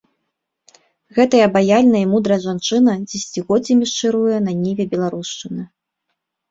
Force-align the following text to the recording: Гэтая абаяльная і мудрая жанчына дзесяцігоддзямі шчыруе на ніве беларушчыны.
Гэтая 1.17 1.41
абаяльная 1.49 2.01
і 2.05 2.09
мудрая 2.15 2.39
жанчына 2.47 2.91
дзесяцігоддзямі 3.07 3.85
шчыруе 3.93 4.35
на 4.49 4.61
ніве 4.65 4.83
беларушчыны. 4.97 5.63